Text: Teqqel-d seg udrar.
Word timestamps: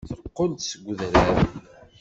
Teqqel-d 0.23 0.59
seg 0.69 0.83
udrar. 0.91 1.37